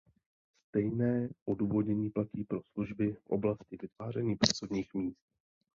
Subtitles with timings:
[0.69, 5.21] Stejné odůvodnění platí pro služby v oblasti vytváření pracovních míst.